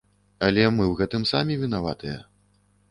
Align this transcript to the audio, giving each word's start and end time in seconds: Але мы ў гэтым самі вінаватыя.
Але 0.47 0.63
мы 0.69 0.83
ў 0.87 0.93
гэтым 1.03 1.29
самі 1.33 1.61
вінаватыя. 1.67 2.19